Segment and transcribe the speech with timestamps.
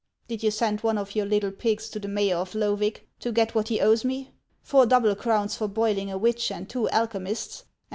[0.27, 3.53] Did you send one of your little pigs to the mayor of Loevig to get
[3.53, 4.31] what he owes me,—
[4.63, 7.69] four double crowns for boiling a witch and two alchemists, and 148 HANS OF ICELAND.